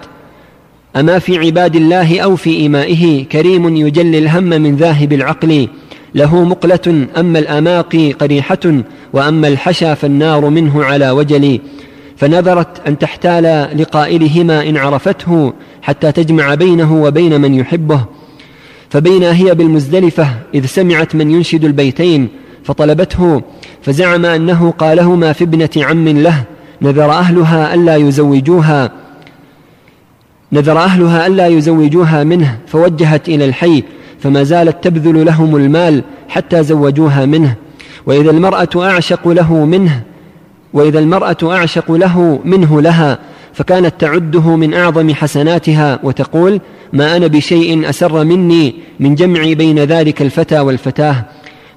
أما 0.96 1.18
في 1.18 1.38
عباد 1.38 1.76
الله 1.76 2.20
أو 2.20 2.36
في 2.36 2.50
إيمائه 2.50 3.24
كريم 3.24 3.76
يجلي 3.76 4.18
الهم 4.18 4.44
من 4.44 4.76
ذاهب 4.76 5.12
العقل 5.12 5.68
له 6.14 6.44
مقلة 6.44 7.06
أما 7.16 7.38
الأماقي 7.38 8.12
قريحة 8.12 8.82
وأما 9.12 9.48
الحشا 9.48 9.94
فالنار 9.94 10.48
منه 10.50 10.84
على 10.84 11.10
وجلي 11.10 11.60
فنذرت 12.16 12.88
أن 12.88 12.98
تحتال 12.98 13.68
لقائلهما 13.78 14.68
إن 14.68 14.76
عرفته 14.76 15.52
حتى 15.82 16.12
تجمع 16.12 16.54
بينه 16.54 17.02
وبين 17.02 17.40
من 17.40 17.54
يحبه 17.54 18.04
فبينا 18.90 19.36
هي 19.36 19.54
بالمزدلفة 19.54 20.28
إذ 20.54 20.66
سمعت 20.66 21.14
من 21.14 21.30
ينشد 21.30 21.64
البيتين 21.64 22.28
فطلبته 22.64 23.42
فزعم 23.82 24.26
أنه 24.26 24.70
قالهما 24.78 25.32
في 25.32 25.44
ابنة 25.44 25.70
عم 25.76 26.08
له 26.08 26.44
نذر 26.82 27.10
أهلها 27.10 27.74
ألا 27.74 27.96
يزوجوها 27.96 28.90
نذر 30.52 30.78
أهلها 30.78 31.26
ألا 31.26 31.46
يزوجوها 31.46 32.24
منه 32.24 32.58
فوجهت 32.66 33.28
إلى 33.28 33.44
الحي 33.44 33.82
فما 34.20 34.42
زالت 34.42 34.84
تبذل 34.84 35.26
لهم 35.26 35.56
المال 35.56 36.02
حتى 36.28 36.62
زوجوها 36.62 37.26
منه. 37.26 37.54
وإذا 38.06 38.30
المرأة 38.30 38.68
أعشق 38.76 39.28
له 39.28 39.64
منه 39.64 40.02
وإذا 40.72 40.98
المرأة 40.98 41.36
أعشق 41.44 41.92
له 41.92 42.40
منه 42.44 42.80
لها 42.80 43.18
فكانت 43.52 43.94
تعده 43.98 44.56
من 44.56 44.74
أعظم 44.74 45.14
حسناتها 45.14 45.98
وتقول 46.02 46.60
ما 46.92 47.16
أنا 47.16 47.26
بشيء 47.26 47.88
أسر 47.88 48.24
مني 48.24 48.74
من 49.00 49.14
جمعي 49.14 49.54
بين 49.54 49.78
ذلك 49.78 50.22
الفتى 50.22 50.60
والفتاة. 50.60 51.24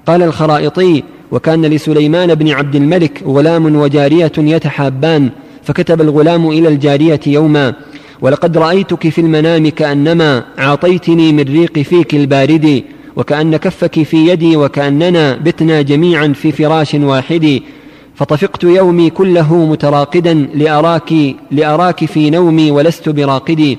قال 0.06 0.22
الخرائطي 0.22 1.02
وكان 1.32 1.66
لسليمان 1.66 2.34
بن 2.34 2.48
عبد 2.50 2.76
الملك 2.76 3.22
غلام 3.26 3.76
وجارية 3.76 4.32
يتحابان 4.38 5.30
فكتب 5.62 6.00
الغلام 6.00 6.48
إلى 6.50 6.68
الجارية 6.68 7.20
يوما 7.26 7.74
ولقد 8.20 8.58
رأيتك 8.58 9.08
في 9.08 9.20
المنام 9.20 9.68
كأنما 9.68 10.44
عاطيتني 10.58 11.32
من 11.32 11.42
ريق 11.42 11.78
فيك 11.78 12.14
البارد 12.14 12.82
وكأن 13.16 13.56
كفك 13.56 14.02
في 14.02 14.16
يدي 14.28 14.56
وكأننا 14.56 15.36
بتنا 15.36 15.82
جميعا 15.82 16.28
في 16.28 16.52
فراش 16.52 16.94
واحد 16.94 17.60
فطفقت 18.14 18.64
يومي 18.64 19.10
كله 19.10 19.66
متراقدا 19.66 20.34
لأراك 20.54 21.12
لأراك 21.50 22.04
في 22.04 22.30
نومي 22.30 22.70
ولست 22.70 23.08
براقدي 23.08 23.78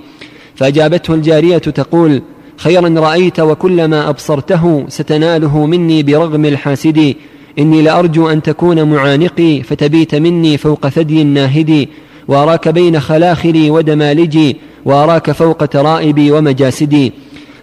فأجابته 0.56 1.14
الجارية 1.14 1.58
تقول 1.58 2.22
خيرا 2.58 2.90
رأيت 2.98 3.40
وكلما 3.40 4.10
أبصرته 4.10 4.86
ستناله 4.88 5.66
مني 5.66 6.04
برغم 6.04 6.46
الحاسد 6.46 7.16
إني 7.60 7.82
لأرجو 7.82 8.30
أن 8.30 8.42
تكون 8.42 8.84
معانقي 8.84 9.64
فتبيت 9.64 10.16
مني 10.16 10.58
فوق 10.58 10.88
ثدي 10.88 11.22
الناهد 11.22 11.88
وأراك 12.28 12.68
بين 12.68 13.00
خلاخلي 13.00 13.72
ودمالجي 13.72 14.58
وأراك 14.86 15.32
فوق 15.32 15.66
ترائبي 15.66 16.32
ومجاسدي. 16.32 17.14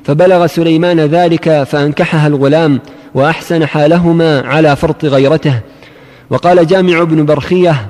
فبلغ 0.04 0.46
سليمان 0.46 1.00
ذلك 1.00 1.62
فأنكحها 1.62 2.26
الغلام 2.26 2.80
وأحسن 3.14 3.66
حالهما 3.66 4.40
على 4.40 4.76
فرط 4.76 5.04
غيرته. 5.04 5.60
وقال 6.30 6.66
جامع 6.66 7.02
بن 7.02 7.24
برخية 7.24 7.86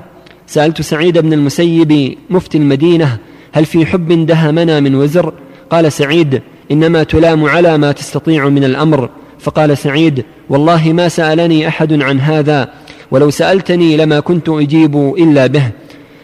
سألت 0.47 0.81
سعيد 0.81 1.17
بن 1.17 1.33
المسيب 1.33 2.17
مفتي 2.29 2.57
المدينة 2.57 3.17
هل 3.51 3.65
في 3.65 3.85
حب 3.85 4.25
دهمنا 4.25 4.79
من 4.79 4.95
وزر؟ 4.95 5.33
قال 5.69 5.91
سعيد 5.91 6.41
إنما 6.71 7.03
تلام 7.03 7.45
على 7.45 7.77
ما 7.77 7.91
تستطيع 7.91 8.49
من 8.49 8.63
الأمر. 8.63 9.09
فقال 9.39 9.77
سعيد 9.77 10.25
والله 10.49 10.93
ما 10.93 11.09
سألني 11.09 11.67
أحد 11.67 12.01
عن 12.01 12.19
هذا 12.19 12.69
ولو 13.11 13.29
سألتني 13.29 13.97
لما 13.97 14.19
كنت 14.19 14.49
أجيب 14.49 14.95
إلا 15.17 15.47
به. 15.47 15.71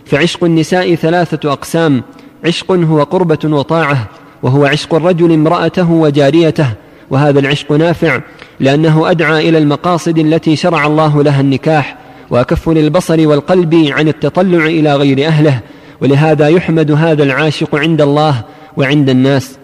فعشق 0.06 0.44
النساء 0.44 0.96
ثلاثة 0.96 1.52
أقسام 1.52 2.04
عشق 2.46 2.72
هو 2.72 3.04
قربة 3.04 3.40
وطاعة 3.44 4.10
وهو 4.44 4.66
عشق 4.66 4.96
الرجل 4.96 5.32
امرأته 5.32 5.92
وجاريته. 5.92 6.68
وهذا 7.10 7.40
العشق 7.40 7.72
نافع 7.72 8.22
لأنه 8.60 9.12
أدعى 9.12 9.50
إلى 9.50 9.58
المقاصد 9.58 10.18
التي 10.18 10.56
شرع 10.56 10.88
الله 10.88 11.24
لها 11.24 11.42
النكاح 11.42 11.98
وأكف 12.30 12.70
للبصر 12.70 13.28
والقلب 13.28 13.88
عن 13.90 14.08
التطلع 14.08 14.66
إلى 14.66 14.96
غير 14.96 15.28
أهله. 15.28 15.60
ولهذا 16.02 16.48
يحمد 16.48 16.92
هذا 16.92 17.24
العاشق 17.24 17.76
عند 17.76 18.02
الله 18.02 18.42
وعند 18.78 19.10
الناس. 19.10 19.58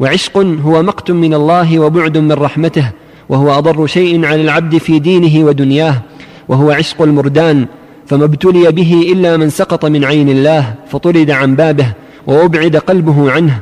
وعشق 0.00 0.38
هو 0.38 0.82
مقت 0.82 1.10
من 1.10 1.34
الله 1.34 1.78
وبعد 1.78 2.18
من 2.18 2.32
رحمته. 2.32 2.90
وهو 3.28 3.58
أضر 3.58 3.86
شيء 3.86 4.24
على 4.24 4.40
العبد 4.40 4.78
في 4.78 4.98
دينه 4.98 5.46
ودنياه 5.46 6.02
وهو 6.48 6.70
عشق 6.70 7.02
المردان 7.02 7.66
فما 8.06 8.24
ابتلي 8.24 8.72
به 8.72 9.12
إلا 9.12 9.36
من 9.36 9.50
سقط 9.50 9.84
من 9.84 10.04
عين 10.04 10.28
الله 10.28 10.74
فطرد 10.88 11.30
عن 11.30 11.56
بابه 11.56 11.92
وأبعد 12.26 12.76
قلبه 12.76 13.30
عنه 13.30 13.58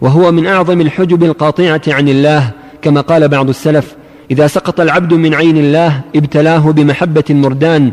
وهو 0.00 0.32
من 0.32 0.46
أعظم 0.46 0.80
الحجب 0.80 1.24
القاطعة 1.24 1.80
عن 1.88 2.08
الله 2.08 2.50
كما 2.82 3.00
قال 3.00 3.28
بعض 3.28 3.48
السلف 3.48 3.96
إذا 4.30 4.46
سقط 4.46 4.80
العبد 4.80 5.14
من 5.14 5.34
عين 5.34 5.56
الله 5.56 6.00
ابتلاه 6.16 6.70
بمحبة 6.70 7.24
المردان. 7.30 7.92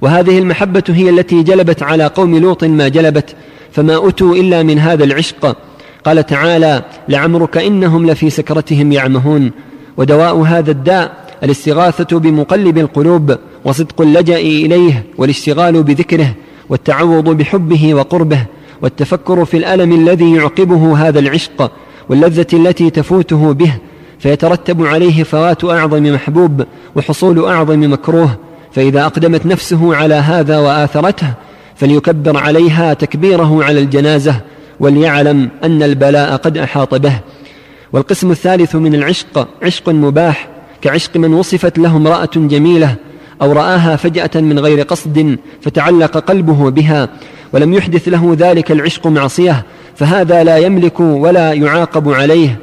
وهذه 0.00 0.38
المحبة 0.38 0.82
هي 0.88 1.10
التي 1.10 1.42
جلبت 1.42 1.82
على 1.82 2.06
قوم 2.06 2.38
لوط 2.38 2.64
ما 2.64 2.88
جلبت 2.88 3.36
فما 3.72 4.08
أتوا 4.08 4.34
إلا 4.34 4.62
من 4.62 4.78
هذا 4.78 5.04
العشق. 5.04 5.56
قال 6.04 6.26
تعالى 6.26 6.82
لعمرك 7.08 7.56
إنهم 7.56 8.06
لفي 8.06 8.30
سكرتهم 8.30 8.92
يعمهون. 8.92 9.50
ودواء 9.96 10.40
هذا 10.40 10.70
الداء 10.70 11.12
الاستغاثة 11.42 12.18
بمقلب 12.18 12.78
القلوب 12.78 13.36
وصدق 13.64 14.00
اللجأ 14.00 14.36
إليه 14.36 15.04
والاشتغال 15.18 15.82
بذكره 15.82 16.34
والتعوض 16.68 17.28
بحبه 17.28 17.94
وقربه 17.94 18.46
والتفكر 18.82 19.44
في 19.44 19.56
الألم 19.56 19.92
الذي 19.92 20.34
يعقبه 20.34 21.08
هذا 21.08 21.18
العشق 21.18 21.72
واللذة 22.08 22.46
التي 22.52 22.90
تفوته 22.90 23.52
به 23.52 23.72
فيترتب 24.18 24.86
عليه 24.86 25.22
فوات 25.22 25.64
أعظم 25.64 26.02
محبوب 26.02 26.64
وحصول 26.96 27.44
أعظم 27.44 27.92
مكروه. 27.92 28.36
فإذا 28.72 29.06
أقدمت 29.06 29.46
نفسه 29.46 29.96
على 29.96 30.14
هذا 30.14 30.58
وآثرته 30.58 31.32
فليكبر 31.76 32.36
عليها 32.38 32.94
تكبيره 32.94 33.64
على 33.64 33.80
الجنازة 33.80 34.40
وليعلم 34.80 35.48
أن 35.64 35.82
البلاء 35.82 36.36
قد 36.36 36.58
أحاط 36.58 36.94
به. 36.94 37.20
والقسم 37.92 38.30
الثالث 38.30 38.76
من 38.76 38.94
العشق 38.94 39.48
عشق 39.62 39.88
مباح 39.88 40.48
كعشق 40.82 41.16
من 41.16 41.34
وصفت 41.34 41.78
له 41.78 41.96
امرأة 41.96 42.30
جميلة 42.36 42.96
أو 43.42 43.52
رآها 43.52 43.96
فجأة 43.96 44.30
من 44.34 44.58
غير 44.58 44.82
قصد 44.82 45.38
فتعلق 45.62 46.18
قلبه 46.18 46.70
بها 46.70 47.08
ولم 47.52 47.74
يحدث 47.74 48.08
له 48.08 48.36
ذلك 48.38 48.72
العشق 48.72 49.06
معصية 49.06 49.64
فهذا 49.96 50.44
لا 50.44 50.56
يملك 50.56 51.00
ولا 51.00 51.52
يعاقب 51.52 52.12
عليه. 52.12 52.58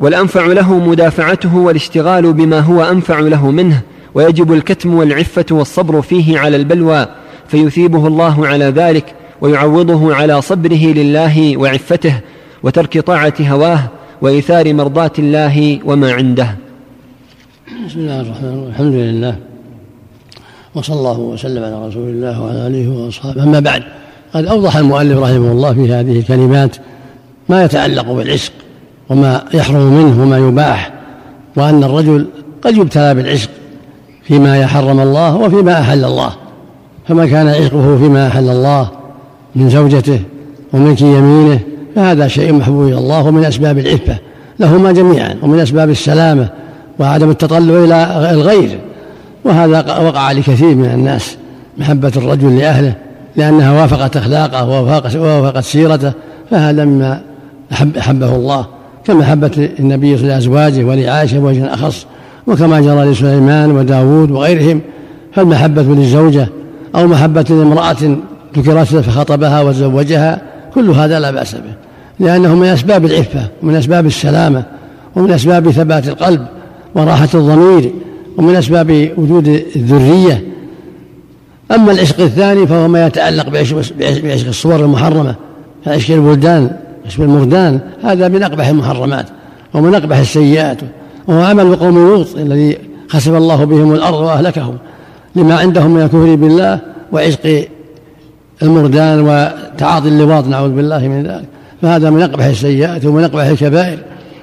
والأنفع 0.00 0.46
له 0.46 0.78
مدافعته 0.78 1.56
والاشتغال 1.56 2.32
بما 2.32 2.60
هو 2.60 2.82
أنفع 2.82 3.20
له 3.20 3.50
منه 3.50 3.80
ويجب 4.14 4.52
الكتم 4.52 4.94
والعفة 4.94 5.46
والصبر 5.50 6.02
فيه 6.02 6.38
على 6.38 6.56
البلوى 6.56 7.06
فيثيبه 7.48 8.06
الله 8.06 8.46
على 8.46 8.64
ذلك 8.64 9.14
ويعوضه 9.42 10.14
على 10.14 10.42
صبره 10.42 10.84
لله 10.86 11.56
وعفته 11.56 12.14
وترك 12.62 12.98
طاعة 12.98 13.34
هواه 13.40 13.80
وإيثار 14.22 14.74
مرضاة 14.74 15.12
الله 15.18 15.78
وما 15.84 16.12
عنده. 16.12 16.56
بسم 17.86 17.98
الله 18.00 18.20
الرحمن 18.20 18.48
الرحيم. 18.48 18.68
الحمد 18.68 18.94
لله. 18.94 19.36
وصلى 20.74 20.96
الله 20.96 21.18
وسلم 21.18 21.64
على 21.64 21.88
رسول 21.88 22.08
الله 22.08 22.42
وعلى 22.42 22.66
آله 22.66 22.88
وأصحابه. 22.88 23.42
أما 23.42 23.60
بعد 23.60 23.82
قد 24.34 24.46
أوضح 24.46 24.76
المؤلف 24.76 25.18
رحمه 25.18 25.52
الله 25.52 25.74
في 25.74 25.92
هذه 25.92 26.18
الكلمات 26.18 26.76
ما 27.48 27.64
يتعلق 27.64 28.12
بالعشق 28.12 28.52
وما 29.08 29.44
يحرم 29.54 29.92
منه 29.92 30.22
وما 30.22 30.38
يباح 30.38 30.92
وأن 31.56 31.84
الرجل 31.84 32.26
قد 32.62 32.76
يبتلى 32.76 33.14
بالعشق 33.14 33.50
فيما 34.22 34.58
يحرم 34.58 35.00
الله 35.00 35.36
وفيما 35.36 35.80
أحل 35.80 36.04
الله. 36.04 36.32
فما 37.08 37.26
كان 37.26 37.48
عشقه 37.48 37.98
فيما 37.98 38.26
أحل 38.26 38.48
الله 38.48 39.01
من 39.56 39.70
زوجته 39.70 40.20
وملك 40.72 41.00
يمينه 41.00 41.60
فهذا 41.94 42.28
شيء 42.28 42.52
محبوب 42.52 42.88
إلى 42.88 42.98
الله 42.98 43.26
ومن 43.26 43.44
أسباب 43.44 43.78
العفة. 43.78 44.16
لهما 44.60 44.92
جميعا 44.92 45.36
ومن 45.42 45.60
أسباب 45.60 45.90
السلامة 45.90 46.48
وعدم 46.98 47.30
التطلع 47.30 47.84
إلى 47.84 48.30
الغير. 48.30 48.78
وهذا 49.44 49.98
وقع 49.98 50.32
لكثير 50.32 50.74
من 50.74 50.84
الناس 50.84 51.36
محبة 51.78 52.12
الرجل 52.16 52.58
لأهله 52.58 52.94
لأنها 53.36 53.82
وافقت 53.82 54.16
أخلاقه 54.16 54.68
ووافقت 54.68 55.64
سيرته 55.64 56.12
فهذا 56.50 56.84
مما 56.84 57.20
أحب 57.72 57.96
أحبه 57.96 58.36
الله. 58.36 58.66
كمحبة 59.04 59.68
النبي 59.78 60.18
صلى 60.18 60.28
لأزواجه 60.28 60.84
ولعائشة 60.84 61.38
بوجه 61.38 61.74
أخص 61.74 62.06
وكما 62.46 62.80
جرى 62.80 63.04
لسليمان 63.04 63.70
وداود 63.70 64.30
وغيرهم. 64.30 64.80
فالمحبة 65.32 65.82
للزوجة 65.82 66.48
أو 66.94 67.06
محبة 67.06 67.44
لامرأة 67.48 68.16
ذكرت 68.58 68.86
فخطبها 68.86 69.60
وزوجها 69.60 70.40
كل 70.74 70.90
هذا 70.90 71.20
لا 71.20 71.30
بأس 71.30 71.54
به 71.54 71.74
لأنه 72.20 72.54
من 72.54 72.66
أسباب 72.66 73.04
العفة 73.04 73.48
ومن 73.62 73.76
أسباب 73.76 74.06
السلامة 74.06 74.64
ومن 75.16 75.30
أسباب 75.30 75.70
ثبات 75.70 76.08
القلب 76.08 76.46
وراحة 76.94 77.28
الضمير 77.34 77.92
ومن 78.36 78.56
أسباب 78.56 79.10
وجود 79.16 79.48
الذرية. 79.76 80.44
أما 81.70 81.92
العشق 81.92 82.20
الثاني 82.20 82.66
فهو 82.66 82.88
ما 82.88 83.06
يتعلق 83.06 83.48
بعشق 83.48 84.46
الصور 84.48 84.76
المحرمة 84.76 85.34
كعشق 85.84 86.14
البلدان 86.14 86.70
عشق 87.06 87.20
المردان 87.20 87.80
هذا 88.04 88.28
من 88.28 88.42
أقبح 88.42 88.68
المحرمات 88.68 89.26
ومن 89.74 89.94
أقبح 89.94 90.18
السيئات 90.18 90.78
وهو 91.26 91.42
عمل 91.42 91.76
قوم 91.76 91.98
لوط 91.98 92.36
الذي 92.36 92.78
خسف 93.08 93.34
الله 93.34 93.64
بهم 93.64 93.92
الأرض 93.92 94.20
وأهلكهم 94.20 94.78
لما 95.36 95.54
عندهم 95.54 95.90
من 95.90 96.02
الكفر 96.02 96.34
بالله 96.34 96.80
وعشق 97.12 97.68
المردان 98.62 99.20
وتعاطي 99.20 100.08
اللواط 100.08 100.46
نعوذ 100.46 100.70
بالله 100.70 101.08
من 101.08 101.22
ذلك. 101.26 101.44
فهذا 101.82 102.10
من 102.10 102.22
أقبح 102.22 102.44
السيئات 102.44 103.04
ومن 103.04 103.24
أقبح 103.24 103.44
الكبائر 103.44 103.98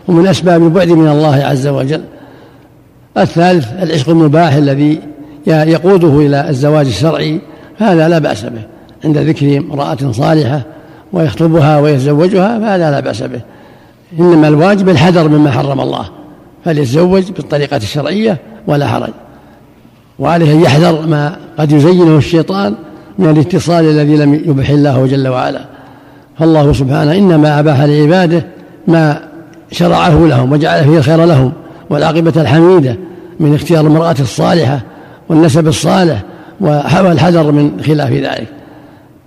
ومن 0.08 0.28
أسباب 0.28 0.64
البعد 0.64 0.90
من 0.90 1.08
الله 1.08 1.36
عز 1.36 1.68
وجل. 1.68 2.02
الثالث 3.18 3.68
العشق 3.84 4.10
المباح 4.10 4.54
الذي 4.54 5.00
يقوده 5.48 6.20
إلى 6.20 6.50
الزواج 6.50 6.86
الشرعي. 6.86 7.42
هذا 7.78 8.10
لا 8.10 8.20
بأس 8.20 8.46
به. 8.46 8.62
عند 9.06 9.18
ذكر 9.18 9.58
امرأة 9.58 10.12
صالحة 10.12 10.62
ويخطبها 11.14 11.80
ويتزوجها 11.80 12.60
فهذا 12.60 12.92
لا 12.92 13.00
بأس 13.00 13.24
به. 13.24 13.42
إنما 14.20 14.48
الواجب 14.48 14.90
الحذر 14.90 15.28
مما 15.28 15.52
حرم 15.52 15.82
الله. 15.82 16.06
فليتزوج 16.66 17.32
بالطريقة 17.32 17.78
الشرعية 17.78 18.38
ولا 18.68 18.88
حرج. 18.88 19.14
وعليه 20.20 20.54
أن 20.54 20.62
يحذر 20.62 21.08
ما 21.08 21.36
قد 21.60 21.72
يزينه 21.72 22.18
الشيطان 22.18 22.76
من 23.20 23.30
الاتصال 23.30 23.86
الذي 23.86 24.16
لم 24.16 24.34
يبح 24.34 24.70
الله 24.70 25.06
جل 25.06 25.28
وعلا. 25.28 25.62
فالله 26.40 26.74
سبحانه 26.74 27.12
إنما 27.12 27.60
أباح 27.60 27.82
لعباده 27.82 28.46
ما 28.88 29.20
شرعه 29.72 30.26
لهم 30.26 30.52
وجعل 30.52 30.84
فيه 30.84 30.98
الخير 30.98 31.26
لهم 31.26 31.52
والعاقبة 31.90 32.34
الحميدة 32.42 32.98
من 33.40 33.56
اختيار 33.56 33.88
المرأة 33.88 34.16
الصالحة 34.20 34.80
والنسب 35.30 35.68
الصالح 35.68 36.24
والحذر 36.60 37.52
من 37.52 37.82
خلاف 37.86 38.12
ذلك. 38.12 38.48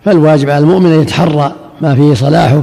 فالواجب 0.04 0.50
على 0.50 0.64
المؤمن 0.64 0.92
أن 0.92 1.00
يتحرى 1.00 1.52
ما 1.80 1.94
فيه 1.94 2.14
صلاحه 2.14 2.62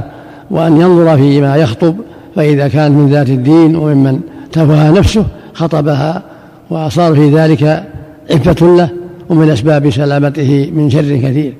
وأن 0.50 0.80
ينظر 0.80 1.16
فيما 1.16 1.56
يخطب 1.56 1.96
فإذا 2.36 2.68
كان 2.68 2.92
من 2.92 3.10
ذات 3.10 3.28
الدين 3.28 3.76
وممن 3.76 4.20
تفوها 4.52 4.90
نفسه 4.90 5.24
خطبها 5.54 6.22
وصار 6.70 7.14
في 7.14 7.30
ذلك 7.30 7.84
عفة 8.30 8.66
له 8.76 8.88
ومن 9.30 9.50
أسباب 9.50 9.90
سلامته 9.90 10.70
من 10.74 10.90
شر 10.90 11.16
كثير. 11.16 11.54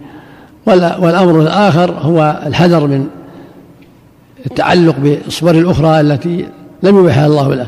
والأمر 0.66 1.40
الآخر 1.40 1.90
هو 1.90 2.42
الحذر 2.46 2.86
من 2.86 3.06
التعلق 4.46 4.96
بالصور 4.98 5.54
الأخرى 5.54 6.00
التي 6.00 6.46
لم 6.82 6.98
يبحها 6.98 7.26
الله 7.26 7.54
له. 7.54 7.66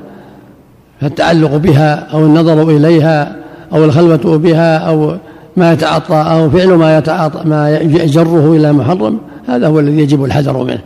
فالتعلق 1.00 1.56
بها 1.56 1.94
أو 1.94 2.26
النظر 2.26 2.70
إليها 2.70 3.36
أو 3.72 3.84
الخلوة 3.84 4.38
بها 4.38 4.76
أو 4.76 5.16
ما 5.56 5.72
يتعاطى 5.72 6.14
أو 6.14 6.50
فعل 6.50 6.68
ما 6.68 6.98
يتعاطى 6.98 7.48
ما 7.48 7.78
يجره 7.78 8.56
إلى 8.56 8.72
محرم 8.72 9.18
هذا 9.48 9.66
هو 9.66 9.80
الذي 9.80 9.98
يجب 9.98 10.24
الحذر 10.24 10.64
منه. 10.64 10.82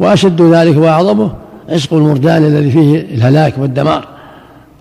وأشد 0.00 0.42
ذلك 0.42 0.76
وأعظمه 0.76 1.30
عشق 1.68 1.94
المردان 1.94 2.44
الذي 2.44 2.70
فيه 2.70 3.00
الهلاك 3.14 3.54
والدمار. 3.58 4.08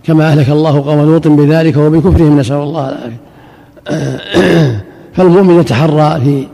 كما 0.03 0.27
أهلك 0.27 0.49
الله 0.49 0.85
قوم 0.85 1.01
لوط 1.01 1.27
بذلك 1.27 1.77
وبكفرهم 1.77 2.39
نسأل 2.39 2.55
الله 2.55 2.89
العافية. 2.89 3.32
فالمؤمن 5.15 5.59
يتحرى 5.59 6.21
في 6.21 6.47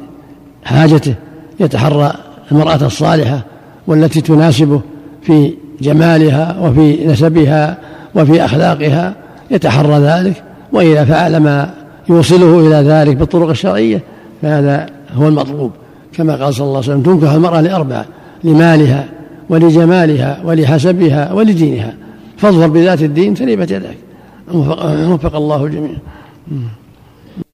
حاجته 0.64 1.16
يتحرى 1.60 2.14
المرأة 2.52 2.86
الصالحة 2.86 3.42
والتي 3.88 4.22
تناسبه 4.22 4.82
في 5.22 5.54
جمالها 5.82 6.58
وفي 6.62 7.08
نسبها 7.08 7.78
وفي 8.16 8.46
أخلاقها 8.46 9.14
يتحرى 9.52 10.00
ذلك 10.00 10.44
وإذا 10.74 11.06
فعل 11.06 11.38
ما 11.38 11.74
يوصله 12.10 12.60
إلى 12.60 12.90
ذلك 12.90 13.16
بالطرق 13.16 13.50
الشرعية 13.50 14.02
فهذا 14.42 14.86
هو 15.16 15.28
المطلوب. 15.28 15.72
كما 16.14 16.36
قال 16.36 16.54
صلى 16.54 16.66
الله 16.66 16.78
عليه 16.78 16.88
وسلم 16.88 17.02
تنكح 17.02 17.32
المرأة 17.32 17.62
لأربع 17.62 18.06
لمالها 18.44 19.06
ولجمالها 19.50 20.42
ولحسبها 20.46 21.34
ولدينها 21.34 21.94
فاظفر 22.38 22.68
بذات 22.68 23.02
الدين 23.02 23.34
تريبت 23.34 23.72
يداك 23.72 23.98
وفق 24.54 25.36
الله 25.36 25.66
الجميع 25.66 25.96